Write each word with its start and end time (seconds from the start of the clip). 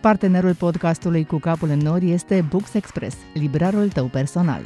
Partenerul 0.00 0.54
podcastului 0.54 1.24
Cu 1.24 1.38
capul 1.38 1.68
în 1.68 1.78
nori 1.78 2.12
este 2.12 2.44
Books 2.48 2.74
Express, 2.74 3.16
librarul 3.34 3.88
tău 3.88 4.06
personal. 4.06 4.60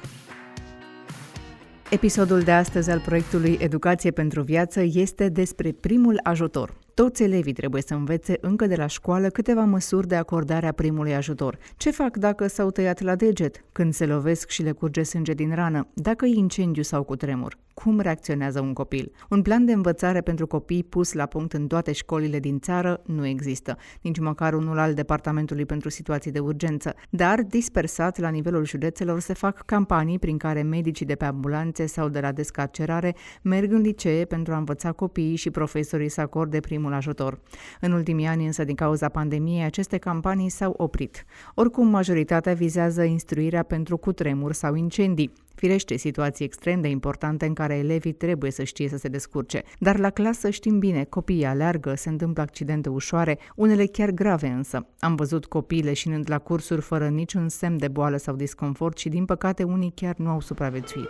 Episodul 1.91 2.41
de 2.41 2.53
astăzi 2.53 2.91
al 2.91 3.01
proiectului 3.01 3.59
Educație 3.61 4.11
pentru 4.11 4.43
Viață 4.43 4.83
este 4.93 5.29
despre 5.29 5.73
primul 5.73 6.21
ajutor. 6.23 6.79
Toți 6.95 7.23
elevii 7.23 7.53
trebuie 7.53 7.83
să 7.83 7.95
învețe 7.95 8.39
încă 8.41 8.67
de 8.67 8.75
la 8.75 8.87
școală 8.87 9.29
câteva 9.29 9.65
măsuri 9.65 10.07
de 10.07 10.17
acordare 10.17 10.67
a 10.67 10.73
primului 10.73 11.15
ajutor. 11.15 11.59
Ce 11.77 11.91
fac 11.91 12.17
dacă 12.17 12.47
s-au 12.47 12.71
tăiat 12.71 13.01
la 13.01 13.15
deget, 13.15 13.65
când 13.73 13.93
se 13.93 14.07
lovesc 14.07 14.49
și 14.49 14.63
le 14.63 14.73
curge 14.73 15.03
sânge 15.03 15.33
din 15.33 15.55
rană, 15.55 15.89
dacă 15.95 16.27
e 16.27 16.35
incendiu 16.35 16.83
sau 16.83 17.03
cu 17.03 17.17
tremur? 17.17 17.59
Cum 17.75 18.01
reacționează 18.01 18.61
un 18.61 18.73
copil? 18.73 19.13
Un 19.29 19.43
plan 19.43 19.65
de 19.65 19.73
învățare 19.73 20.21
pentru 20.21 20.47
copii 20.47 20.85
pus 20.85 21.13
la 21.13 21.27
punct 21.27 21.53
în 21.53 21.67
toate 21.67 21.93
școlile 21.93 22.39
din 22.39 22.61
țară 22.61 23.01
nu 23.07 23.27
există, 23.27 23.77
nici 24.01 24.19
măcar 24.19 24.55
unul 24.55 24.79
al 24.79 24.95
Departamentului 24.95 25.67
pentru 25.67 25.89
Situații 25.89 26.31
de 26.31 26.39
Urgență, 26.39 26.95
dar 27.11 27.43
dispersat 27.43 28.19
la 28.19 28.29
nivelul 28.29 28.65
județelor 28.65 29.21
se 29.21 29.33
fac 29.33 29.63
campanii 29.65 30.19
prin 30.19 30.37
care 30.37 30.63
medicii 30.63 31.07
de 31.07 31.15
pe 31.15 31.25
ambulanțe 31.25 31.87
sau 31.87 32.09
de 32.09 32.21
la 32.21 32.33
descarcerare 32.33 33.15
merg 33.43 33.73
în 33.73 33.81
licee 33.81 34.25
pentru 34.25 34.53
a 34.53 34.57
învăța 34.57 34.93
copiii 34.93 35.37
și 35.37 35.51
profesorii 35.51 36.09
să 36.09 36.21
acorde 36.21 36.61
primul 36.61 36.81
primul 36.83 36.97
ajutor. 36.97 37.41
În 37.81 37.93
ultimii 37.93 38.27
ani, 38.27 38.47
însă, 38.47 38.65
din 38.65 38.75
cauza 38.75 39.09
pandemiei, 39.09 39.65
aceste 39.65 39.99
campanii 39.99 40.49
s-au 40.49 40.75
oprit. 40.77 41.25
Oricum, 41.55 41.87
majoritatea 41.89 42.55
vizează 42.55 43.03
instruirea 43.03 43.63
pentru 43.63 43.97
cutremur 43.97 44.53
sau 44.53 44.75
incendii. 44.75 45.33
Firește, 45.55 45.97
situații 45.97 46.45
extrem 46.45 46.81
de 46.81 46.89
importante 46.89 47.47
în 47.47 47.55
care 47.55 47.75
elevii 47.75 48.13
trebuie 48.13 48.51
să 48.51 48.63
știe 48.63 48.89
să 48.89 48.97
se 48.97 49.09
descurce. 49.09 49.63
Dar 49.79 49.99
la 49.99 50.11
clasă 50.11 50.51
știm 50.51 50.79
bine, 50.79 51.05
copiii 51.05 51.45
aleargă, 51.45 51.95
se 51.95 52.09
întâmplă 52.09 52.43
accidente 52.43 52.89
ușoare, 52.89 53.39
unele 53.57 53.87
chiar 53.87 54.11
grave 54.11 54.47
însă. 54.47 54.87
Am 54.99 55.15
văzut 55.15 55.47
copii 55.47 55.83
leșinând 55.83 56.25
la 56.29 56.39
cursuri 56.39 56.81
fără 56.81 57.09
niciun 57.09 57.49
semn 57.49 57.79
de 57.79 57.89
boală 57.89 58.17
sau 58.17 58.35
disconfort 58.35 58.99
și, 58.99 59.09
din 59.09 59.25
păcate, 59.25 59.63
unii 59.63 59.93
chiar 59.95 60.15
nu 60.17 60.29
au 60.29 60.41
supraviețuit. 60.41 61.09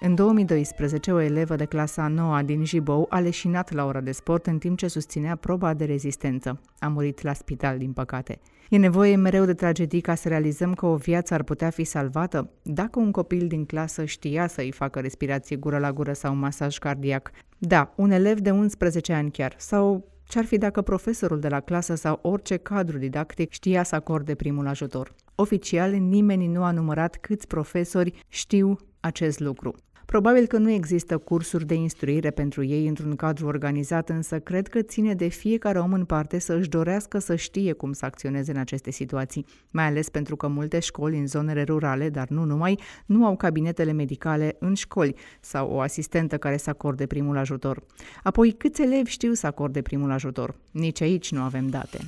În 0.00 0.14
2012, 0.14 1.12
o 1.12 1.20
elevă 1.20 1.56
de 1.56 1.64
clasa 1.64 2.08
9 2.08 2.42
din 2.42 2.64
Jibou 2.64 3.06
a 3.08 3.20
leșinat 3.20 3.72
la 3.72 3.84
ora 3.84 4.00
de 4.00 4.12
sport 4.12 4.46
în 4.46 4.58
timp 4.58 4.78
ce 4.78 4.88
susținea 4.88 5.36
proba 5.36 5.74
de 5.74 5.84
rezistență. 5.84 6.60
A 6.78 6.88
murit 6.88 7.22
la 7.22 7.32
spital, 7.32 7.78
din 7.78 7.92
păcate. 7.92 8.40
E 8.68 8.76
nevoie 8.76 9.16
mereu 9.16 9.44
de 9.44 9.54
tragedii 9.54 10.00
ca 10.00 10.14
să 10.14 10.28
realizăm 10.28 10.74
că 10.74 10.86
o 10.86 10.96
viață 10.96 11.34
ar 11.34 11.42
putea 11.42 11.70
fi 11.70 11.84
salvată? 11.84 12.50
Dacă 12.62 12.98
un 12.98 13.10
copil 13.10 13.46
din 13.46 13.64
clasă 13.64 14.04
știa 14.04 14.46
să-i 14.46 14.72
facă 14.72 15.00
respirație 15.00 15.56
gură 15.56 15.78
la 15.78 15.92
gură 15.92 16.12
sau 16.12 16.34
masaj 16.34 16.78
cardiac? 16.78 17.30
Da, 17.58 17.92
un 17.96 18.10
elev 18.10 18.38
de 18.38 18.50
11 18.50 19.12
ani 19.12 19.30
chiar. 19.30 19.54
Sau 19.56 20.12
ce-ar 20.28 20.44
fi 20.44 20.58
dacă 20.58 20.82
profesorul 20.82 21.40
de 21.40 21.48
la 21.48 21.60
clasă 21.60 21.94
sau 21.94 22.18
orice 22.22 22.56
cadru 22.56 22.98
didactic 22.98 23.50
știa 23.50 23.82
să 23.82 23.94
acorde 23.94 24.34
primul 24.34 24.66
ajutor? 24.66 25.14
Oficial, 25.34 25.92
nimeni 25.92 26.46
nu 26.46 26.62
a 26.62 26.70
numărat 26.70 27.16
câți 27.16 27.46
profesori 27.46 28.24
știu 28.28 28.76
acest 29.00 29.40
lucru. 29.40 29.74
Probabil 30.10 30.46
că 30.46 30.58
nu 30.58 30.70
există 30.70 31.18
cursuri 31.18 31.66
de 31.66 31.74
instruire 31.74 32.30
pentru 32.30 32.64
ei 32.64 32.86
într-un 32.86 33.16
cadru 33.16 33.46
organizat, 33.46 34.08
însă 34.08 34.38
cred 34.38 34.68
că 34.68 34.82
ține 34.82 35.14
de 35.14 35.28
fiecare 35.28 35.78
om 35.78 35.92
în 35.92 36.04
parte 36.04 36.38
să 36.38 36.52
își 36.54 36.68
dorească 36.68 37.18
să 37.18 37.36
știe 37.36 37.72
cum 37.72 37.92
să 37.92 38.04
acționeze 38.04 38.50
în 38.50 38.56
aceste 38.56 38.90
situații, 38.90 39.46
mai 39.70 39.84
ales 39.84 40.08
pentru 40.08 40.36
că 40.36 40.46
multe 40.46 40.78
școli 40.78 41.18
în 41.18 41.26
zonele 41.26 41.62
rurale, 41.62 42.08
dar 42.08 42.28
nu 42.28 42.44
numai, 42.44 42.78
nu 43.06 43.26
au 43.26 43.36
cabinetele 43.36 43.92
medicale 43.92 44.56
în 44.58 44.74
școli 44.74 45.14
sau 45.40 45.70
o 45.70 45.80
asistentă 45.80 46.38
care 46.38 46.56
să 46.56 46.70
acorde 46.70 47.06
primul 47.06 47.36
ajutor. 47.36 47.82
Apoi, 48.22 48.52
câți 48.52 48.82
elevi 48.82 49.10
știu 49.10 49.32
să 49.32 49.46
acorde 49.46 49.82
primul 49.82 50.10
ajutor? 50.10 50.54
Nici 50.70 51.00
aici 51.00 51.32
nu 51.32 51.40
avem 51.40 51.66
date. 51.66 51.98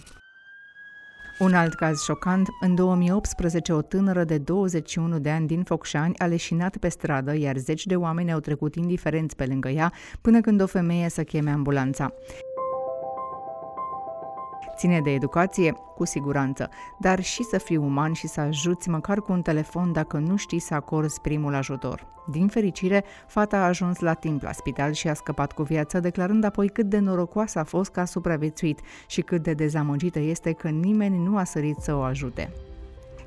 Un 1.40 1.54
alt 1.54 1.74
caz 1.74 2.02
șocant, 2.02 2.48
în 2.60 2.74
2018 2.74 3.72
o 3.72 3.82
tânără 3.82 4.24
de 4.24 4.38
21 4.38 5.18
de 5.18 5.30
ani 5.30 5.46
din 5.46 5.62
Focșani 5.62 6.18
a 6.18 6.26
leșinat 6.26 6.76
pe 6.76 6.88
stradă, 6.88 7.36
iar 7.36 7.56
zeci 7.56 7.86
de 7.86 7.96
oameni 7.96 8.32
au 8.32 8.40
trecut 8.40 8.74
indiferenți 8.74 9.36
pe 9.36 9.46
lângă 9.46 9.68
ea 9.68 9.92
până 10.20 10.40
când 10.40 10.60
o 10.60 10.66
femeie 10.66 11.08
să 11.08 11.22
cheme 11.22 11.50
ambulanța. 11.50 12.12
Ține 14.80 15.00
de 15.00 15.10
educație, 15.10 15.72
cu 15.96 16.04
siguranță, 16.04 16.68
dar 16.98 17.22
și 17.22 17.42
să 17.42 17.58
fii 17.58 17.76
uman 17.76 18.12
și 18.12 18.26
să 18.26 18.40
ajuți 18.40 18.88
măcar 18.88 19.20
cu 19.20 19.32
un 19.32 19.42
telefon 19.42 19.92
dacă 19.92 20.16
nu 20.16 20.36
știi 20.36 20.58
să 20.58 20.74
acorzi 20.74 21.20
primul 21.20 21.54
ajutor. 21.54 22.06
Din 22.26 22.48
fericire, 22.48 23.04
fata 23.26 23.56
a 23.56 23.66
ajuns 23.66 23.98
la 23.98 24.12
timp 24.12 24.42
la 24.42 24.52
spital 24.52 24.92
și 24.92 25.08
a 25.08 25.14
scăpat 25.14 25.52
cu 25.52 25.62
viața, 25.62 26.00
declarând 26.00 26.44
apoi 26.44 26.68
cât 26.68 26.86
de 26.86 26.98
norocoasă 26.98 27.58
a 27.58 27.64
fost 27.64 27.90
că 27.90 28.00
a 28.00 28.04
supraviețuit 28.04 28.80
și 29.06 29.20
cât 29.20 29.42
de 29.42 29.52
dezamăgită 29.52 30.18
este 30.18 30.52
că 30.52 30.68
nimeni 30.68 31.18
nu 31.18 31.36
a 31.36 31.44
sărit 31.44 31.76
să 31.78 31.94
o 31.94 32.00
ajute. 32.00 32.52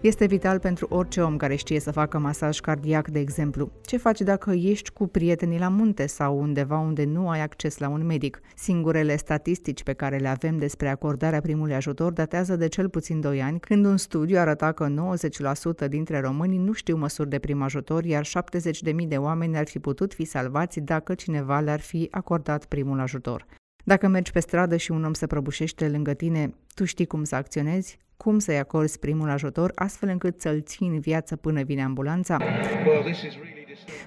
Este 0.03 0.25
vital 0.25 0.59
pentru 0.59 0.88
orice 0.90 1.22
om 1.22 1.38
care 1.38 1.56
știe 1.56 1.80
să 1.80 1.91
facă 1.91 2.18
masaj 2.18 2.59
cardiac, 2.59 3.08
de 3.08 3.19
exemplu. 3.19 3.72
Ce 3.86 3.97
faci 3.97 4.22
dacă 4.22 4.52
ești 4.52 4.91
cu 4.91 5.08
prietenii 5.08 5.59
la 5.59 5.68
munte 5.69 6.08
sau 6.08 6.40
undeva 6.40 6.78
unde 6.78 7.06
nu 7.06 7.30
ai 7.30 7.41
acces 7.41 7.78
la 7.78 7.90
un 7.90 8.06
medic? 8.06 8.42
Singurele 8.56 9.16
statistici 9.16 9.84
pe 9.84 9.94
care 9.94 10.18
le 10.18 10.28
avem 10.28 10.58
despre 10.58 10.90
acordarea 10.90 11.42
primului 11.42 11.74
ajutor 11.74 12.12
datează 12.12 12.56
de 12.56 12.68
cel 12.68 12.90
puțin 12.90 13.22
2 13.22 13.42
ani, 13.42 13.59
când 13.59 13.86
un 13.86 13.97
studiu 13.97 14.38
arăta 14.38 14.72
că 14.72 14.88
90% 15.86 15.88
dintre 15.88 16.19
români 16.19 16.58
nu 16.58 16.72
știu 16.72 16.97
măsuri 16.97 17.30
de 17.30 17.40
prim 17.40 17.62
ajutor, 17.62 18.03
iar 18.03 18.25
70.000 18.25 19.08
de 19.08 19.18
oameni 19.18 19.58
ar 19.58 19.68
fi 19.68 19.80
putut 19.80 20.13
fi 20.13 20.25
salvați 20.25 20.80
dacă 20.80 21.13
cineva 21.13 21.59
le-ar 21.59 21.80
fi 21.80 22.08
acordat 22.12 22.66
primul 22.66 23.00
ajutor. 23.00 23.46
Dacă 23.84 24.08
mergi 24.08 24.31
pe 24.31 24.40
stradă 24.40 24.78
și 24.78 24.92
un 24.92 25.03
om 25.03 25.13
se 25.13 25.28
prăbușește 25.28 25.90
lângă 25.90 26.13
tine, 26.13 26.53
tu 26.74 26.86
știi 26.86 27.06
cum 27.06 27.24
să 27.24 27.36
acționezi? 27.36 28.02
Cum 28.24 28.40
să-i 28.40 28.58
acorzi 28.58 29.00
primul 29.00 29.30
ajutor, 29.30 29.72
astfel 29.76 30.10
încât 30.10 30.42
să-l 30.42 30.62
ții 30.62 30.88
în 30.88 31.00
viață 31.00 31.36
până 31.36 31.64
vine 31.64 31.84
ambulanța? 31.84 32.38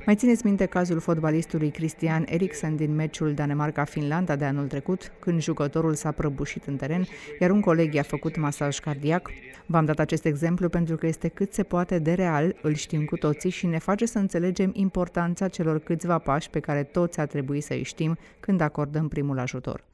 Mai 0.07 0.15
țineți 0.15 0.47
minte 0.47 0.67
cazul 0.67 1.01
fotbalistului 1.01 1.71
Christian 1.71 2.25
Eriksen 2.29 2.77
din 2.77 2.95
meciul 2.95 3.35
Danemarca-Finlanda 3.35 4.37
de 4.37 4.45
anul 4.45 4.67
trecut, 4.67 5.13
când 5.19 5.41
jucătorul 5.41 5.95
s-a 5.95 6.13
prăbușit 6.13 6.65
în 6.65 6.77
teren, 6.77 7.07
iar 7.41 7.51
un 7.51 7.61
coleg 7.61 7.95
i-a 7.95 8.03
făcut 8.03 8.37
masaj 8.37 8.79
cardiac? 8.79 9.31
V-am 9.67 9.85
dat 9.85 9.99
acest 9.99 10.25
exemplu 10.25 10.69
pentru 10.69 10.97
că 10.97 11.07
este 11.07 11.29
cât 11.29 11.53
se 11.53 11.63
poate 11.63 11.99
de 11.99 12.13
real, 12.13 12.57
îl 12.63 12.75
știm 12.75 13.05
cu 13.05 13.17
toții 13.17 13.51
și 13.51 13.67
ne 13.67 13.79
face 13.79 14.07
să 14.07 14.19
înțelegem 14.19 14.71
importanța 14.75 15.49
celor 15.49 15.79
câțiva 15.79 16.19
pași 16.19 16.51
pe 16.51 16.61
care 16.61 16.83
toți 16.83 17.21
ar 17.21 17.27
trebui 17.27 17.61
să-i 17.61 17.83
știm 17.83 18.19
când 18.41 18.61
acordăm 18.61 19.09
primul 19.09 19.39
ajutor. 19.39 19.85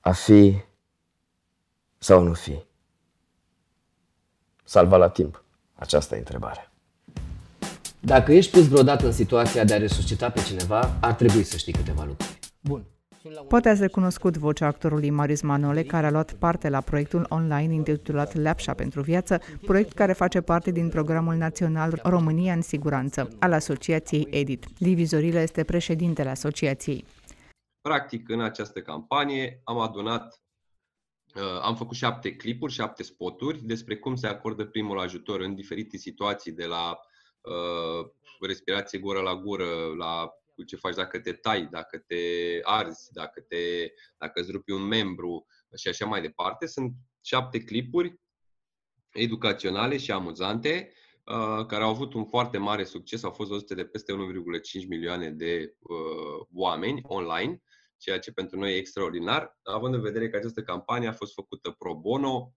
A 0.00 0.12
fi 0.12 0.54
sau 1.98 2.22
nu 2.22 2.32
fi? 2.32 2.67
Salva 4.68 4.96
la 4.96 5.08
timp? 5.08 5.42
Aceasta 5.74 6.14
e 6.14 6.18
întrebarea. 6.18 6.72
Dacă 8.00 8.32
ești 8.32 8.52
pus 8.52 8.68
vreodată 8.68 9.06
în 9.06 9.12
situația 9.12 9.64
de 9.64 9.74
a 9.74 9.78
resuscita 9.78 10.30
pe 10.30 10.40
cineva, 10.42 10.96
ar 11.00 11.12
trebui 11.12 11.42
să 11.42 11.56
știi 11.56 11.72
câteva 11.72 12.04
lucruri. 12.04 12.38
Bun. 12.60 12.82
Poate 13.48 13.68
ați 13.68 13.80
recunoscut 13.80 14.36
vocea 14.36 14.66
actorului 14.66 15.10
Marius 15.10 15.40
Manole, 15.40 15.82
care 15.82 16.06
a 16.06 16.10
luat 16.10 16.32
parte 16.32 16.68
la 16.68 16.80
proiectul 16.80 17.26
online 17.28 17.74
intitulat 17.74 18.34
Leapșa 18.34 18.74
pentru 18.74 19.00
viață, 19.00 19.40
proiect 19.66 19.92
care 19.92 20.12
face 20.12 20.40
parte 20.40 20.70
din 20.70 20.88
programul 20.88 21.34
național 21.34 22.00
România 22.02 22.52
în 22.52 22.62
siguranță 22.62 23.28
al 23.38 23.52
asociației 23.52 24.28
EDIT. 24.30 24.64
Liviu 24.78 25.04
Zorilă 25.04 25.38
este 25.38 25.64
președintele 25.64 26.28
asociației. 26.28 27.04
Practic, 27.80 28.28
în 28.28 28.40
această 28.40 28.80
campanie 28.80 29.60
am 29.64 29.78
adunat 29.78 30.40
Uh, 30.47 30.47
am 31.62 31.76
făcut 31.76 31.96
șapte 31.96 32.36
clipuri, 32.36 32.72
șapte 32.72 33.02
spoturi 33.02 33.62
despre 33.62 33.96
cum 33.96 34.16
se 34.16 34.26
acordă 34.26 34.66
primul 34.66 34.98
ajutor 34.98 35.40
în 35.40 35.54
diferite 35.54 35.96
situații, 35.96 36.52
de 36.52 36.66
la 36.66 36.98
uh, 37.40 38.10
respirație 38.40 38.98
gură 38.98 39.20
la 39.20 39.36
gură, 39.36 39.94
la 39.96 40.32
ce 40.66 40.76
faci 40.76 40.94
dacă 40.94 41.20
te 41.20 41.32
tai, 41.32 41.68
dacă 41.70 41.98
te 41.98 42.16
arzi, 42.62 43.12
dacă, 43.12 43.40
te, 43.40 43.92
dacă 44.18 44.40
îți 44.40 44.50
rupi 44.50 44.72
un 44.72 44.82
membru 44.82 45.46
și 45.76 45.88
așa 45.88 46.06
mai 46.06 46.20
departe. 46.20 46.66
Sunt 46.66 46.92
șapte 47.20 47.64
clipuri 47.64 48.20
educaționale 49.12 49.96
și 49.96 50.10
amuzante 50.10 50.92
uh, 51.24 51.66
care 51.66 51.82
au 51.82 51.90
avut 51.90 52.14
un 52.14 52.24
foarte 52.24 52.58
mare 52.58 52.84
succes, 52.84 53.22
au 53.22 53.30
fost 53.30 53.50
văzute 53.50 53.74
de 53.74 53.84
peste 53.84 54.12
1,5 54.12 54.88
milioane 54.88 55.30
de 55.30 55.76
uh, 55.78 56.46
oameni 56.54 57.00
online 57.02 57.62
ceea 57.98 58.18
ce 58.18 58.32
pentru 58.32 58.58
noi 58.58 58.72
e 58.72 58.76
extraordinar, 58.76 59.58
având 59.62 59.94
în 59.94 60.00
vedere 60.00 60.28
că 60.28 60.36
această 60.36 60.62
campanie 60.62 61.08
a 61.08 61.12
fost 61.12 61.34
făcută 61.34 61.70
pro 61.70 61.94
bono, 61.94 62.52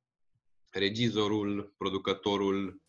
regizorul, 0.72 1.74
producătorul, 1.78 2.82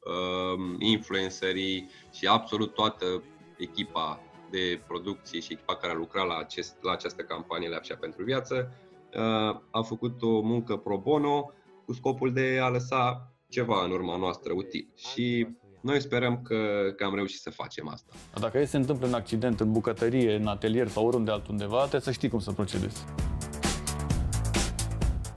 um, 0.57 0.81
influencerii 0.81 1.91
și 2.13 2.27
absolut 2.27 2.75
toată 2.75 3.23
echipa 3.59 4.21
de 4.51 4.83
producție 4.87 5.41
și 5.41 5.53
echipa 5.53 5.77
care 5.77 5.93
a 5.93 5.97
lucrat 5.97 6.27
la, 6.27 6.37
acest, 6.37 6.77
la 6.81 6.93
această 6.93 7.23
campanie 7.23 7.69
Leapșa 7.69 7.95
pentru 7.95 8.25
viață 8.25 8.73
uh, 9.15 9.61
a 9.71 9.83
făcut 9.83 10.23
o 10.23 10.41
muncă 10.41 10.77
pro 10.77 10.99
bono 10.99 11.53
cu 11.85 11.93
scopul 11.93 12.33
de 12.33 12.59
a 12.63 12.69
lăsa 12.69 13.33
ceva 13.49 13.85
în 13.85 13.91
urma 13.91 14.17
noastră 14.17 14.53
util. 14.53 14.93
Și 14.97 15.49
noi 15.83 16.01
sperăm 16.01 16.43
că, 16.43 16.57
că 16.97 17.05
am 17.05 17.15
reușit 17.15 17.41
să 17.41 17.51
facem 17.51 17.89
asta. 17.89 18.13
Dacă 18.41 18.65
se 18.65 18.77
întâmplă 18.77 19.07
un 19.07 19.15
accident 19.15 19.61
în 19.61 19.73
bucătărie, 19.73 20.35
în 20.35 20.47
atelier 20.47 20.89
sau 20.89 21.07
oriunde 21.07 21.31
altundeva, 21.31 21.79
trebuie 21.79 22.01
să 22.01 22.11
știi 22.11 22.29
cum 22.29 22.39
să 22.39 22.53
procedezi. 22.53 23.05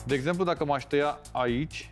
De 0.05 0.15
exemplu, 0.15 0.43
dacă 0.43 0.65
m-aș 0.65 0.83
tăia 0.83 1.19
aici, 1.31 1.89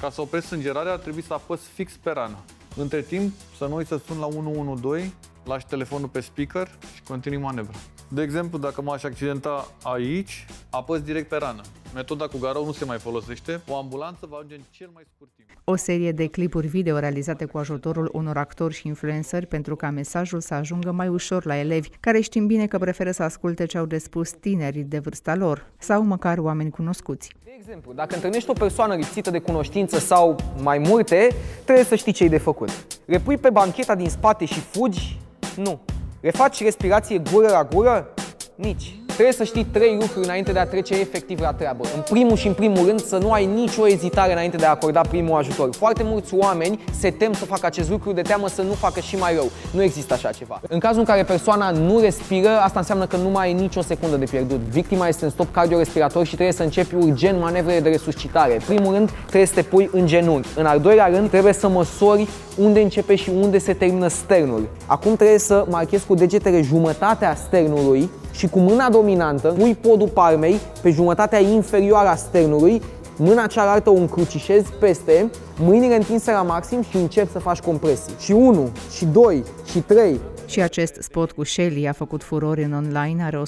ca 0.00 0.10
să 0.10 0.20
opresc 0.20 0.46
sângerarea, 0.46 0.92
ar 0.92 0.98
trebui 0.98 1.22
să 1.22 1.32
apăs 1.32 1.60
fix 1.60 1.92
pe 1.96 2.10
rană. 2.10 2.38
Între 2.76 3.02
timp, 3.02 3.32
să 3.56 3.66
nu 3.66 3.74
uit 3.74 3.86
să 3.86 4.00
sun 4.06 4.18
la 4.18 4.26
112, 4.26 5.12
lași 5.44 5.66
telefonul 5.66 6.08
pe 6.08 6.20
speaker 6.20 6.68
și 6.94 7.02
continui 7.02 7.38
manevra. 7.38 7.78
De 8.08 8.22
exemplu, 8.22 8.58
dacă 8.58 8.82
m-aș 8.82 9.02
accidenta 9.02 9.68
aici, 9.82 10.46
apăs 10.70 11.00
direct 11.00 11.28
pe 11.28 11.36
rană. 11.36 11.62
Metoda 11.94 12.26
cu 12.26 12.38
garou 12.38 12.64
nu 12.64 12.72
se 12.72 12.84
mai 12.84 12.98
folosește. 12.98 13.60
O 13.68 13.76
ambulanță 13.76 14.26
va 14.30 14.36
ajunge 14.36 14.54
în 14.54 14.60
cel 14.70 14.90
mai 14.94 15.02
scurt 15.14 15.30
timp. 15.36 15.48
O 15.64 15.76
serie 15.76 16.12
de 16.12 16.26
clipuri 16.26 16.66
video 16.66 16.98
realizate 16.98 17.44
cu 17.44 17.58
ajutorul 17.58 18.10
unor 18.12 18.36
actori 18.36 18.74
și 18.74 18.86
influenceri 18.86 19.46
pentru 19.46 19.76
ca 19.76 19.90
mesajul 19.90 20.40
să 20.40 20.54
ajungă 20.54 20.92
mai 20.92 21.08
ușor 21.08 21.44
la 21.44 21.56
elevi, 21.56 21.88
care 22.00 22.20
știm 22.20 22.46
bine 22.46 22.66
că 22.66 22.78
preferă 22.78 23.10
să 23.10 23.22
asculte 23.22 23.66
ce 23.66 23.78
au 23.78 23.84
de 23.84 23.98
spus 23.98 24.30
tinerii 24.30 24.82
de 24.82 24.98
vârsta 24.98 25.34
lor 25.34 25.66
sau 25.78 26.02
măcar 26.02 26.38
oameni 26.38 26.70
cunoscuți. 26.70 27.32
De 27.44 27.54
exemplu, 27.58 27.92
dacă 27.92 28.14
întâlnești 28.14 28.50
o 28.50 28.52
persoană 28.52 28.94
lipsită 28.94 29.30
de 29.30 29.38
cunoștință 29.38 29.98
sau 29.98 30.36
mai 30.62 30.78
multe, 30.78 31.28
trebuie 31.64 31.84
să 31.84 31.94
știi 31.94 32.12
ce 32.12 32.24
e 32.24 32.28
de 32.28 32.38
făcut. 32.38 32.70
Le 33.04 33.18
pui 33.18 33.38
pe 33.38 33.50
bancheta 33.50 33.94
din 33.94 34.08
spate 34.08 34.44
și 34.44 34.60
fugi? 34.60 35.18
Nu. 35.56 35.80
Le 36.20 36.30
faci 36.30 36.62
respirație 36.62 37.22
gură 37.32 37.48
la 37.48 37.64
gură? 37.64 38.14
Nici. 38.54 38.98
Trebuie 39.14 39.34
să 39.34 39.44
știi 39.44 39.66
trei 39.70 39.96
lucruri 40.00 40.24
înainte 40.24 40.52
de 40.52 40.58
a 40.58 40.66
trece 40.66 40.94
efectiv 40.94 41.40
la 41.40 41.52
treabă. 41.52 41.84
În 41.94 42.00
primul 42.10 42.36
și 42.36 42.46
în 42.46 42.52
primul 42.52 42.86
rând 42.86 43.00
să 43.00 43.16
nu 43.16 43.32
ai 43.32 43.46
nicio 43.46 43.86
ezitare 43.86 44.32
înainte 44.32 44.56
de 44.56 44.64
a 44.64 44.70
acorda 44.70 45.00
primul 45.00 45.38
ajutor. 45.38 45.68
Foarte 45.74 46.02
mulți 46.04 46.34
oameni 46.34 46.84
se 46.98 47.10
tem 47.10 47.32
să 47.32 47.44
facă 47.44 47.66
acest 47.66 47.90
lucru 47.90 48.12
de 48.12 48.22
teamă 48.22 48.48
să 48.48 48.62
nu 48.62 48.72
facă 48.72 49.00
și 49.00 49.16
mai 49.16 49.34
rău. 49.34 49.50
Nu 49.70 49.82
există 49.82 50.14
așa 50.14 50.30
ceva. 50.30 50.60
În 50.68 50.78
cazul 50.78 50.98
în 50.98 51.04
care 51.04 51.22
persoana 51.22 51.70
nu 51.70 52.00
respiră, 52.00 52.48
asta 52.48 52.78
înseamnă 52.78 53.06
că 53.06 53.16
nu 53.16 53.28
mai 53.28 53.46
ai 53.46 53.52
nicio 53.52 53.82
secundă 53.82 54.16
de 54.16 54.24
pierdut. 54.24 54.58
Victima 54.58 55.08
este 55.08 55.24
în 55.24 55.30
stop 55.30 55.52
cardiorespirator 55.52 56.26
și 56.26 56.34
trebuie 56.34 56.54
să 56.54 56.62
începi 56.62 56.94
urgent 56.94 57.40
manevrele 57.40 57.80
de 57.80 57.88
resuscitare. 57.88 58.52
În 58.52 58.62
primul 58.66 58.92
rând, 58.92 59.10
trebuie 59.26 59.46
să 59.46 59.54
te 59.54 59.62
pui 59.62 59.90
în 59.92 60.06
genunchi. 60.06 60.48
În 60.56 60.66
al 60.66 60.80
doilea 60.80 61.06
rând, 61.06 61.30
trebuie 61.30 61.52
să 61.52 61.68
măsori 61.68 62.28
unde 62.56 62.80
începe 62.80 63.14
și 63.14 63.30
unde 63.30 63.58
se 63.58 63.72
termină 63.72 64.08
sternul. 64.08 64.68
Acum 64.86 65.16
trebuie 65.16 65.38
să 65.38 65.66
marchezi 65.68 66.06
cu 66.06 66.14
degetele 66.14 66.62
jumătatea 66.62 67.34
sternului 67.34 68.10
și 68.34 68.48
cu 68.48 68.58
mâna 68.58 68.90
dominantă 68.90 69.48
pui 69.48 69.74
podul 69.74 70.08
palmei 70.08 70.56
pe 70.82 70.90
jumătatea 70.90 71.38
inferioară 71.38 72.08
a 72.08 72.14
sternului, 72.14 72.82
mâna 73.16 73.46
cealaltă 73.46 73.90
o 73.90 73.94
încrucișezi 73.94 74.72
peste, 74.80 75.30
mâinile 75.58 75.96
întinse 75.96 76.32
la 76.32 76.42
maxim 76.42 76.82
și 76.82 76.96
începi 76.96 77.32
să 77.32 77.38
faci 77.38 77.60
compresii. 77.60 78.14
Și 78.18 78.32
1, 78.32 78.70
și 78.96 79.04
2, 79.04 79.42
și 79.70 79.78
3, 79.78 80.20
și 80.46 80.60
acest 80.60 80.96
spot 81.00 81.32
cu 81.32 81.44
Shelly 81.44 81.88
a 81.88 81.92
făcut 81.92 82.22
furori 82.22 82.62
în 82.62 82.72
online, 82.72 83.22
are 83.22 83.42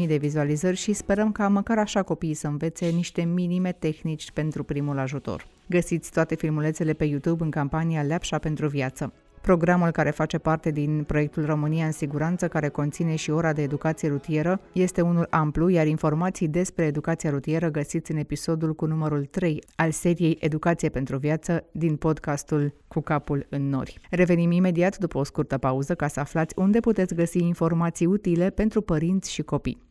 140.000 0.00 0.06
de 0.06 0.16
vizualizări 0.16 0.76
și 0.76 0.92
sperăm 0.92 1.32
ca 1.32 1.48
măcar 1.48 1.78
așa 1.78 2.02
copiii 2.02 2.34
să 2.34 2.46
învețe 2.46 2.86
niște 2.86 3.22
minime 3.22 3.76
tehnici 3.78 4.30
pentru 4.30 4.64
primul 4.64 4.98
ajutor. 4.98 5.46
Găsiți 5.66 6.10
toate 6.10 6.34
filmulețele 6.34 6.92
pe 6.92 7.04
YouTube 7.04 7.44
în 7.44 7.50
campania 7.50 8.02
Leapșa 8.02 8.38
pentru 8.38 8.68
viață. 8.68 9.12
Programul 9.40 9.90
care 9.90 10.10
face 10.10 10.38
parte 10.38 10.70
din 10.70 11.04
proiectul 11.04 11.44
România 11.46 11.86
în 11.86 11.92
Siguranță, 11.92 12.48
care 12.48 12.68
conține 12.68 13.14
și 13.14 13.30
ora 13.30 13.52
de 13.52 13.62
educație 13.62 14.08
rutieră, 14.08 14.60
este 14.72 15.00
unul 15.00 15.26
amplu, 15.30 15.68
iar 15.68 15.86
informații 15.86 16.48
despre 16.48 16.84
educația 16.84 17.30
rutieră 17.30 17.70
găsiți 17.70 18.10
în 18.10 18.16
episodul 18.16 18.74
cu 18.74 18.86
numărul 18.86 19.24
3 19.24 19.62
al 19.76 19.90
seriei 19.90 20.36
Educație 20.40 20.88
pentru 20.88 21.16
viață 21.16 21.64
din 21.72 21.96
podcastul 21.96 22.74
Cu 22.88 23.00
capul 23.00 23.46
în 23.48 23.68
nori. 23.68 24.00
Revenim 24.10 24.50
imediat 24.50 24.98
după 24.98 25.18
o 25.18 25.24
scurtă 25.24 25.58
pauză 25.58 25.94
ca 25.94 26.08
să 26.08 26.20
aflați 26.20 26.54
unde 26.56 26.80
puteți 26.80 27.14
găsi 27.14 27.38
informații 27.38 28.06
utile 28.06 28.50
pentru 28.50 28.80
părinți 28.80 29.32
și 29.32 29.42
copii. 29.42 29.89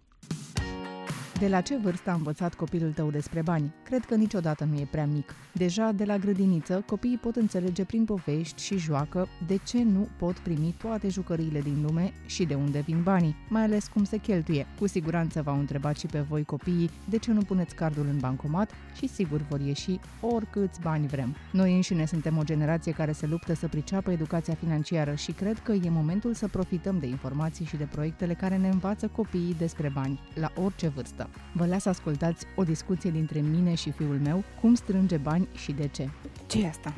De 1.40 1.48
la 1.48 1.62
ce 1.62 1.78
vârstă 1.78 2.10
a 2.10 2.14
învățat 2.14 2.54
copilul 2.54 2.92
tău 2.92 3.10
despre 3.10 3.42
bani? 3.42 3.74
Cred 3.84 4.06
că 4.06 4.16
niciodată 4.16 4.64
nu 4.64 4.80
e 4.80 4.88
prea 4.92 5.06
mic. 5.06 5.36
Deja 5.54 5.92
de 5.92 6.04
la 6.04 6.18
grădiniță, 6.18 6.84
copiii 6.86 7.18
pot 7.18 7.36
înțelege 7.36 7.84
prin 7.84 8.06
povești 8.06 8.64
și 8.64 8.78
joacă 8.78 9.28
de 9.48 9.60
ce 9.66 9.84
nu 9.84 10.08
pot 10.18 10.38
primi 10.38 10.76
toate 10.78 11.10
jucăriile 11.10 11.62
din 11.62 11.82
lume 11.86 12.14
și 12.26 12.46
de 12.46 12.54
unde 12.54 12.80
vin 12.80 13.04
banii, 13.04 13.36
mai 13.50 13.64
ales 13.64 13.88
cum 13.88 14.04
se 14.04 14.18
cheltuie. 14.18 14.68
Cu 14.80 14.88
siguranță 14.88 15.42
v-au 15.42 15.60
întrebat 15.60 15.98
și 15.98 16.06
pe 16.06 16.20
voi 16.20 16.44
copiii 16.44 16.90
de 17.10 17.18
ce 17.18 17.32
nu 17.32 17.42
puneți 17.42 17.76
cardul 17.76 18.06
în 18.12 18.18
bancomat 18.18 18.72
și 18.96 19.08
sigur 19.08 19.42
vor 19.50 19.60
ieși 19.60 20.00
oricâți 20.22 20.82
bani 20.82 21.08
vrem. 21.08 21.36
Noi 21.52 21.76
înșine 21.76 22.06
suntem 22.06 22.38
o 22.38 22.44
generație 22.44 22.92
care 22.92 23.12
se 23.12 23.26
luptă 23.26 23.54
să 23.54 23.68
priceapă 23.68 24.12
educația 24.12 24.54
financiară 24.54 25.16
și 25.16 25.32
cred 25.32 25.60
că 25.60 25.72
e 25.72 25.90
momentul 25.90 26.34
să 26.34 26.48
profităm 26.48 27.00
de 27.00 27.08
informații 27.08 27.66
și 27.66 27.78
de 27.78 27.88
proiectele 27.92 28.34
care 28.34 28.58
ne 28.58 28.70
învață 28.70 29.08
copiii 29.08 29.56
despre 29.58 29.90
bani, 29.94 30.20
la 30.34 30.52
orice 30.56 30.88
vârstă. 30.88 31.29
Vă 31.54 31.66
las 31.66 31.82
să 31.82 31.90
ascultați 31.90 32.46
o 32.56 32.64
discuție 32.64 33.12
dintre 33.12 33.40
mine 33.40 33.74
și 33.76 33.92
fiul 33.92 34.20
meu, 34.24 34.44
cum 34.62 34.76
strânge 34.76 35.18
bani 35.18 35.48
și 35.56 35.72
de 35.72 35.88
ce. 35.88 36.10
ce 36.48 36.62
e 36.62 36.68
asta? 36.68 36.94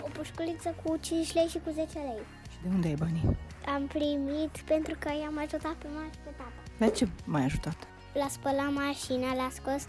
O 0.00 0.08
pușculiță 0.12 0.74
cu 0.84 0.96
5 0.96 1.32
lei 1.32 1.46
și 1.46 1.58
cu 1.64 1.70
10 1.70 1.98
lei. 1.98 2.22
Și 2.50 2.58
de 2.62 2.68
unde 2.68 2.88
ai 2.88 2.94
banii? 2.94 3.36
Am 3.74 3.86
primit 3.86 4.62
pentru 4.64 4.94
că 4.98 5.08
i-am 5.20 5.38
ajutat 5.38 5.74
pe 5.74 5.86
mama 5.94 6.08
și 6.12 6.18
pe 6.24 6.30
tata. 6.36 6.52
La 6.78 6.88
ce 6.88 7.08
m-ai 7.24 7.44
ajutat? 7.44 7.76
L-a 8.14 8.28
spălat 8.28 8.72
mașina, 8.72 9.34
l-a 9.34 9.50
scos 9.52 9.82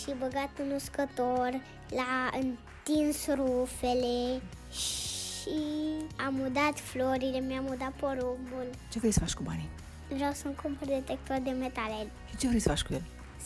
și 0.00 0.14
băgat 0.18 0.50
în 0.58 0.70
uscător, 0.74 1.50
l-a 1.88 2.30
întins 2.40 3.26
rufele 3.26 4.40
și 4.70 5.60
am 6.26 6.38
udat 6.46 6.78
florile, 6.78 7.40
mi-am 7.40 7.66
udat 7.66 7.92
porumbul. 7.92 8.66
Ce 8.90 8.98
vrei 8.98 9.12
să 9.12 9.20
faci 9.20 9.34
cu 9.34 9.42
banii? 9.42 9.68
Vreau 10.14 10.32
să-mi 10.32 10.54
cumpăr 10.62 10.86
detector 10.88 11.38
de 11.44 11.50
metale. 11.50 12.06
Și 12.28 12.36
ce 12.36 12.48
vrei 12.48 12.60
să 12.60 12.68
faci 12.68 12.82
cu 12.82 12.92
el? 12.92 13.02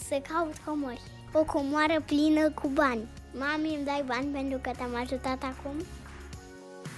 Să 0.09 0.23
caut 0.29 0.57
comori. 0.65 1.01
O 1.33 1.45
comoară 1.45 2.03
plină 2.07 2.51
cu 2.51 2.69
bani. 2.69 3.05
Mami, 3.39 3.75
îmi 3.77 3.85
dai 3.85 4.05
bani 4.07 4.27
pentru 4.33 4.59
că 4.63 4.71
te-am 4.77 4.95
ajutat 5.03 5.43
acum? 5.43 5.77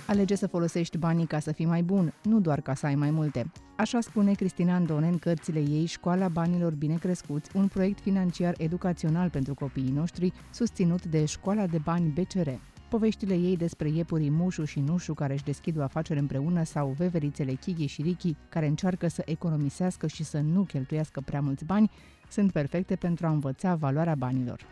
Alege 0.07 0.35
să 0.35 0.47
folosești 0.47 0.99
banii 0.99 1.27
ca 1.27 1.39
să 1.39 1.53
fii 1.53 1.65
mai 1.65 1.83
bun, 1.83 2.13
nu 2.23 2.41
doar 2.41 2.61
ca 2.61 2.75
să 2.75 2.87
ai 2.87 2.95
mai 2.95 3.11
multe. 3.11 3.51
Așa 3.77 4.01
spune 4.01 4.33
Cristina 4.33 4.75
Andone 4.75 5.07
în 5.07 5.19
cărțile 5.19 5.59
ei 5.59 5.87
Școala 5.87 6.29
Banilor 6.29 6.73
Bine 6.73 6.95
Crescuți, 6.95 7.57
un 7.57 7.69
proiect 7.69 8.01
financiar 8.01 8.55
educațional 8.59 9.31
pentru 9.31 9.55
copiii 9.55 9.91
noștri, 9.91 10.33
susținut 10.53 11.05
de 11.05 11.25
Școala 11.25 11.67
de 11.67 11.79
Bani 11.79 12.09
BCR. 12.09 12.49
Poveștile 12.91 13.35
ei 13.35 13.57
despre 13.57 13.89
iepurii 13.89 14.31
Mușu 14.31 14.65
și 14.65 14.81
Nușu 14.81 15.15
care 15.15 15.33
își 15.33 15.45
deschid 15.45 15.79
o 15.79 15.83
afacere 15.83 16.19
împreună 16.19 16.65
sau 16.65 16.95
veverițele 16.99 17.53
Chighi 17.53 17.87
și 17.87 18.03
Richi 18.03 18.35
care 18.49 18.67
încearcă 18.67 19.09
să 19.09 19.23
economisească 19.27 20.07
și 20.07 20.25
să 20.25 20.41
nu 20.41 20.63
cheltuiască 20.63 21.21
prea 21.21 21.41
mulți 21.41 21.65
bani 21.65 21.91
sunt 22.29 22.53
perfecte 22.53 22.97
pentru 22.97 23.27
a 23.27 23.31
învăța 23.31 23.75
valoarea 23.75 24.15
banilor. 24.15 24.67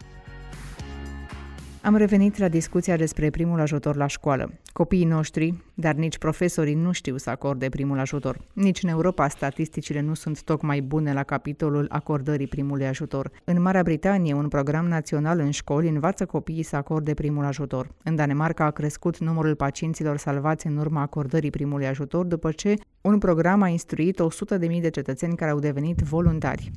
Am 1.82 1.96
revenit 1.96 2.38
la 2.38 2.48
discuția 2.48 2.96
despre 2.96 3.30
primul 3.30 3.60
ajutor 3.60 3.96
la 3.96 4.06
școală. 4.06 4.52
Copiii 4.72 5.04
noștri, 5.04 5.54
dar 5.74 5.94
nici 5.94 6.18
profesorii 6.18 6.74
nu 6.74 6.92
știu 6.92 7.16
să 7.16 7.30
acorde 7.30 7.68
primul 7.68 7.98
ajutor. 7.98 8.40
Nici 8.52 8.82
în 8.82 8.88
Europa 8.88 9.28
statisticile 9.28 10.00
nu 10.00 10.14
sunt 10.14 10.42
tocmai 10.42 10.80
bune 10.80 11.12
la 11.12 11.22
capitolul 11.22 11.86
acordării 11.88 12.46
primului 12.46 12.86
ajutor. 12.86 13.30
În 13.44 13.62
Marea 13.62 13.82
Britanie, 13.82 14.34
un 14.34 14.48
program 14.48 14.86
național 14.86 15.38
în 15.38 15.50
școli 15.50 15.88
învață 15.88 16.26
copiii 16.26 16.62
să 16.62 16.76
acorde 16.76 17.14
primul 17.14 17.44
ajutor. 17.44 17.88
În 18.04 18.16
Danemarca 18.16 18.64
a 18.64 18.70
crescut 18.70 19.18
numărul 19.18 19.54
pacienților 19.54 20.16
salvați 20.16 20.66
în 20.66 20.76
urma 20.76 21.00
acordării 21.00 21.50
primului 21.50 21.86
ajutor 21.86 22.26
după 22.26 22.50
ce 22.50 22.74
un 23.00 23.18
program 23.18 23.62
a 23.62 23.68
instruit 23.68 24.20
100.000 24.60 24.80
de 24.80 24.90
cetățeni 24.90 25.36
care 25.36 25.50
au 25.50 25.58
devenit 25.58 25.98
voluntari. 25.98 26.70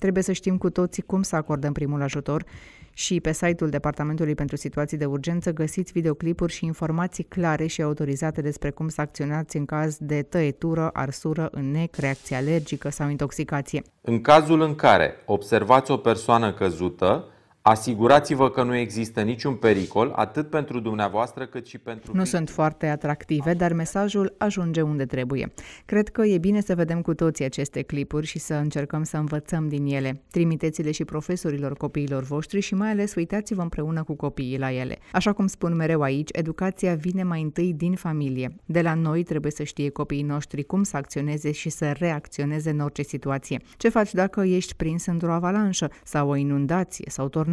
Trebuie 0.00 0.22
să 0.22 0.32
știm 0.32 0.58
cu 0.58 0.70
toții 0.70 1.02
cum 1.02 1.22
să 1.22 1.36
acordăm 1.36 1.72
primul 1.72 2.02
ajutor 2.02 2.44
și 2.92 3.20
pe 3.20 3.32
site-ul 3.32 3.70
Departamentului 3.70 4.34
pentru 4.34 4.56
Situații 4.56 4.96
de 4.96 5.04
Urgență 5.04 5.52
găsiți 5.52 5.92
videoclipuri 5.92 6.52
și 6.52 6.64
informații 6.64 7.24
clare 7.24 7.66
și 7.66 7.82
autorizate 7.82 8.40
despre 8.40 8.70
cum 8.70 8.88
să 8.88 9.00
acționați 9.00 9.56
în 9.56 9.64
caz 9.64 9.96
de 9.98 10.22
tăietură, 10.22 10.90
arsură, 10.92 11.48
înnec, 11.52 11.96
reacție 11.96 12.36
alergică 12.36 12.88
sau 12.88 13.08
intoxicație. 13.08 13.82
În 14.00 14.20
cazul 14.20 14.60
în 14.60 14.74
care 14.74 15.14
observați 15.26 15.90
o 15.90 15.96
persoană 15.96 16.52
căzută, 16.52 17.24
Asigurați-vă 17.62 18.50
că 18.50 18.62
nu 18.62 18.74
există 18.74 19.20
niciun 19.20 19.54
pericol, 19.54 20.12
atât 20.16 20.50
pentru 20.50 20.80
dumneavoastră 20.80 21.46
cât 21.46 21.66
și 21.66 21.78
pentru... 21.78 22.16
Nu 22.16 22.24
sunt 22.24 22.50
foarte 22.50 22.86
atractive, 22.86 23.54
dar 23.54 23.72
mesajul 23.72 24.34
ajunge 24.38 24.80
unde 24.80 25.06
trebuie. 25.06 25.52
Cred 25.84 26.08
că 26.08 26.24
e 26.24 26.38
bine 26.38 26.60
să 26.60 26.74
vedem 26.74 27.02
cu 27.02 27.14
toții 27.14 27.44
aceste 27.44 27.82
clipuri 27.82 28.26
și 28.26 28.38
să 28.38 28.54
încercăm 28.54 29.02
să 29.02 29.16
învățăm 29.16 29.68
din 29.68 29.86
ele. 29.86 30.22
Trimiteți-le 30.30 30.90
și 30.90 31.04
profesorilor 31.04 31.76
copiilor 31.76 32.22
voștri 32.22 32.60
și 32.60 32.74
mai 32.74 32.90
ales 32.90 33.14
uitați-vă 33.14 33.62
împreună 33.62 34.02
cu 34.02 34.14
copiii 34.14 34.58
la 34.58 34.72
ele. 34.72 34.98
Așa 35.12 35.32
cum 35.32 35.46
spun 35.46 35.76
mereu 35.76 36.00
aici, 36.00 36.28
educația 36.32 36.94
vine 36.94 37.22
mai 37.22 37.42
întâi 37.42 37.72
din 37.72 37.94
familie. 37.94 38.54
De 38.64 38.80
la 38.80 38.94
noi 38.94 39.22
trebuie 39.22 39.52
să 39.52 39.62
știe 39.62 39.88
copiii 39.88 40.22
noștri 40.22 40.62
cum 40.62 40.82
să 40.82 40.96
acționeze 40.96 41.52
și 41.52 41.68
să 41.68 41.92
reacționeze 41.98 42.70
în 42.70 42.80
orice 42.80 43.02
situație. 43.02 43.60
Ce 43.76 43.88
faci 43.88 44.12
dacă 44.12 44.40
ești 44.40 44.74
prins 44.74 45.06
într-o 45.06 45.32
avalanșă 45.32 45.90
sau 46.04 46.28
o 46.28 46.36
inundație 46.36 47.06
sau 47.08 47.28
tornado? 47.28 47.48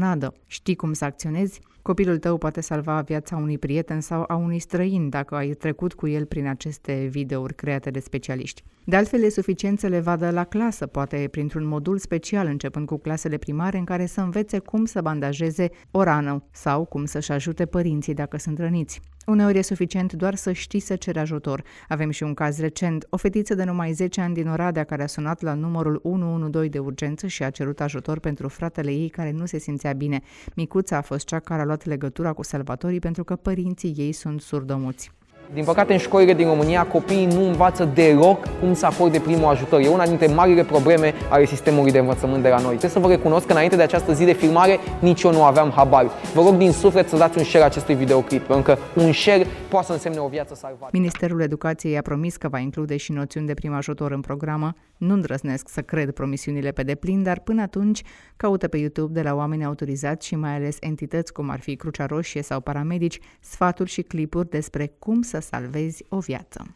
Știi 0.45 0.75
cum 0.75 0.93
să 0.93 1.05
acționezi? 1.05 1.59
Copilul 1.81 2.17
tău 2.17 2.37
poate 2.37 2.61
salva 2.61 3.01
viața 3.01 3.35
unui 3.35 3.57
prieten 3.57 4.01
sau 4.01 4.23
a 4.27 4.35
unui 4.35 4.59
străin 4.59 5.09
dacă 5.09 5.35
ai 5.35 5.49
trecut 5.49 5.93
cu 5.93 6.07
el 6.07 6.25
prin 6.25 6.47
aceste 6.47 7.07
videouri 7.11 7.55
create 7.55 7.91
de 7.91 7.99
specialiști. 7.99 8.63
De 8.83 8.95
altfel, 8.95 9.23
e 9.23 9.29
suficient 9.29 9.79
să 9.79 9.87
le 9.87 9.99
vadă 9.99 10.29
la 10.29 10.43
clasă, 10.43 10.87
poate 10.87 11.27
printr-un 11.31 11.65
modul 11.65 11.97
special 11.97 12.47
începând 12.47 12.87
cu 12.87 12.97
clasele 12.97 13.37
primare 13.37 13.77
în 13.77 13.83
care 13.83 14.05
să 14.05 14.21
învețe 14.21 14.59
cum 14.59 14.85
să 14.85 15.01
bandajeze 15.01 15.69
o 15.91 16.03
rană 16.03 16.43
sau 16.51 16.85
cum 16.85 17.05
să-și 17.05 17.31
ajute 17.31 17.65
părinții 17.65 18.13
dacă 18.13 18.37
sunt 18.37 18.59
răniți. 18.59 19.01
Uneori 19.27 19.57
e 19.57 19.61
suficient 19.61 20.13
doar 20.13 20.35
să 20.35 20.51
știi 20.51 20.79
să 20.79 20.95
ceri 20.95 21.19
ajutor. 21.19 21.63
Avem 21.87 22.09
și 22.09 22.23
un 22.23 22.33
caz 22.33 22.59
recent, 22.59 23.07
o 23.09 23.17
fetiță 23.17 23.53
de 23.53 23.63
numai 23.63 23.93
10 23.93 24.21
ani 24.21 24.33
din 24.33 24.47
Oradea 24.47 24.83
care 24.83 25.03
a 25.03 25.07
sunat 25.07 25.41
la 25.41 25.53
numărul 25.53 25.99
112 26.03 26.71
de 26.71 26.79
urgență 26.79 27.27
și 27.27 27.43
a 27.43 27.49
cerut 27.49 27.81
ajutor 27.81 28.19
pentru 28.19 28.47
fratele 28.47 28.91
ei 28.91 29.09
care 29.09 29.31
nu 29.31 29.45
se 29.45 29.57
simțea 29.57 29.93
bine. 29.93 30.21
Micuța 30.55 30.97
a 30.97 31.01
fost 31.01 31.25
cea 31.25 31.39
care 31.39 31.61
a 31.61 31.65
luat 31.65 31.85
legătura 31.85 32.33
cu 32.33 32.43
salvatorii 32.43 32.99
pentru 32.99 33.23
că 33.23 33.35
părinții 33.35 33.93
ei 33.97 34.11
sunt 34.11 34.41
surdomuți. 34.41 35.11
Din 35.53 35.63
păcate, 35.63 35.93
în 35.93 35.99
școlile 35.99 36.33
din 36.33 36.47
România, 36.47 36.85
copiii 36.85 37.25
nu 37.25 37.47
învață 37.47 37.85
deloc 37.93 38.47
cum 38.59 38.73
să 38.73 38.85
acorde 38.85 39.19
primul 39.19 39.45
ajutor. 39.45 39.79
E 39.79 39.87
una 39.87 40.07
dintre 40.07 40.27
marile 40.27 40.63
probleme 40.63 41.13
ale 41.29 41.45
sistemului 41.45 41.91
de 41.91 41.97
învățământ 41.97 42.43
de 42.43 42.49
la 42.49 42.55
noi. 42.55 42.67
Trebuie 42.67 42.89
să 42.89 42.99
vă 42.99 43.07
recunosc 43.07 43.45
că 43.45 43.51
înainte 43.51 43.75
de 43.75 43.81
această 43.81 44.13
zi 44.13 44.25
de 44.25 44.33
filmare, 44.33 44.77
nici 44.99 45.21
eu 45.21 45.31
nu 45.31 45.43
aveam 45.43 45.71
habar. 45.71 46.05
Vă 46.33 46.41
rog 46.41 46.55
din 46.55 46.71
suflet 46.71 47.09
să 47.09 47.17
dați 47.17 47.37
un 47.37 47.43
share 47.43 47.65
acestui 47.65 47.95
videoclip, 47.95 48.41
pentru 48.41 48.73
că 48.73 49.01
un 49.01 49.11
share 49.11 49.45
poate 49.69 49.85
să 49.85 49.91
însemne 49.91 50.19
o 50.19 50.27
viață 50.27 50.55
salvată. 50.55 50.89
Ministerul 50.91 51.41
Educației 51.41 51.97
a 51.97 52.01
promis 52.01 52.37
că 52.37 52.47
va 52.47 52.59
include 52.59 52.97
și 52.97 53.11
noțiuni 53.11 53.47
de 53.47 53.53
prim 53.53 53.73
ajutor 53.73 54.11
în 54.11 54.21
programă. 54.21 54.73
Nu 54.97 55.13
îndrăznesc 55.13 55.69
să 55.69 55.81
cred 55.81 56.11
promisiunile 56.11 56.71
pe 56.71 56.83
deplin, 56.83 57.23
dar 57.23 57.39
până 57.39 57.61
atunci 57.61 58.01
caută 58.37 58.67
pe 58.67 58.77
YouTube 58.77 59.13
de 59.13 59.21
la 59.21 59.35
oameni 59.35 59.65
autorizați 59.65 60.27
și 60.27 60.35
mai 60.35 60.55
ales 60.55 60.77
entități 60.79 61.33
cum 61.33 61.49
ar 61.49 61.59
fi 61.59 61.75
Crucea 61.75 62.05
Roșie 62.05 62.41
sau 62.41 62.59
paramedici 62.59 63.19
sfaturi 63.39 63.89
și 63.89 64.01
clipuri 64.01 64.49
despre 64.49 64.91
cum 64.99 65.21
să 65.21 65.36
salvezi 65.39 66.05
o 66.09 66.19
viață. 66.19 66.75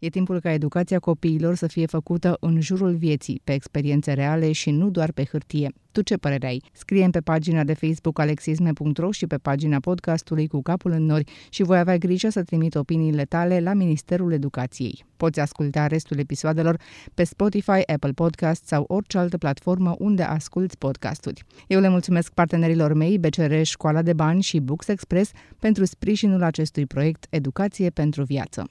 E 0.00 0.08
timpul 0.08 0.40
ca 0.40 0.52
educația 0.52 0.98
copiilor 0.98 1.54
să 1.54 1.66
fie 1.66 1.86
făcută 1.86 2.36
în 2.40 2.60
jurul 2.60 2.96
vieții, 2.96 3.40
pe 3.44 3.52
experiențe 3.52 4.12
reale 4.12 4.52
și 4.52 4.70
nu 4.70 4.90
doar 4.90 5.12
pe 5.12 5.24
hârtie. 5.24 5.72
Tu 5.92 6.02
ce 6.02 6.16
părere 6.16 6.46
ai? 6.46 6.62
scrie 6.72 7.08
pe 7.10 7.20
pagina 7.20 7.64
de 7.64 7.74
Facebook 7.74 8.18
alexisme.ro 8.18 9.10
și 9.10 9.26
pe 9.26 9.36
pagina 9.36 9.80
podcastului 9.80 10.46
cu 10.46 10.62
capul 10.62 10.90
în 10.90 11.04
nori 11.04 11.24
și 11.48 11.62
voi 11.62 11.78
avea 11.78 11.96
grijă 11.96 12.28
să 12.28 12.42
trimit 12.42 12.74
opiniile 12.74 13.24
tale 13.24 13.60
la 13.60 13.72
Ministerul 13.72 14.32
Educației. 14.32 15.04
Poți 15.16 15.40
asculta 15.40 15.86
restul 15.86 16.18
episoadelor 16.18 16.80
pe 17.14 17.24
Spotify, 17.24 17.86
Apple 17.86 18.12
Podcast 18.12 18.66
sau 18.66 18.84
orice 18.88 19.18
altă 19.18 19.38
platformă 19.38 19.94
unde 19.98 20.22
asculți 20.22 20.78
podcasturi. 20.78 21.42
Eu 21.66 21.80
le 21.80 21.88
mulțumesc 21.88 22.32
partenerilor 22.32 22.92
mei, 22.92 23.18
BCR, 23.18 23.62
Școala 23.62 24.02
de 24.02 24.12
Bani 24.12 24.42
și 24.42 24.60
Books 24.60 24.88
Express 24.88 25.30
pentru 25.58 25.84
sprijinul 25.84 26.42
acestui 26.42 26.86
proiect 26.86 27.26
Educație 27.30 27.90
pentru 27.90 28.22
Viață. 28.22 28.66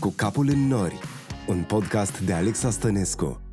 Cu 0.00 0.12
capul 0.16 0.48
în 0.48 0.66
nori, 0.66 0.98
un 1.46 1.62
podcast 1.62 2.20
de 2.20 2.32
Alexa 2.32 2.70
Stănescu. 2.70 3.49